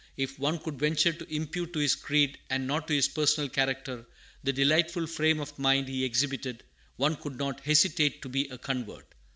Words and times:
If 0.17 0.39
one 0.39 0.57
could 0.57 0.79
venture 0.79 1.13
to 1.13 1.31
impute 1.31 1.73
to 1.73 1.79
his 1.79 1.93
creed, 1.93 2.39
and 2.49 2.65
not 2.65 2.87
to 2.87 2.95
his 2.95 3.07
personal 3.07 3.51
character, 3.51 4.03
the 4.43 4.51
delightful 4.51 5.05
frame 5.05 5.39
of 5.39 5.59
mind 5.59 5.87
he 5.87 6.03
exhibited, 6.03 6.63
one 6.95 7.15
could 7.15 7.37
not 7.37 7.59
hesitate 7.59 8.23
to 8.23 8.29
be 8.29 8.45
a 8.47 8.57
convert. 8.57 9.13